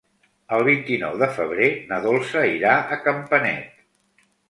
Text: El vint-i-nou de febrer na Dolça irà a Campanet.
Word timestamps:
El 0.55 0.63
vint-i-nou 0.67 1.19
de 1.25 1.27
febrer 1.35 1.69
na 1.93 2.01
Dolça 2.09 2.45
irà 2.57 2.75
a 2.97 3.01
Campanet. 3.07 3.83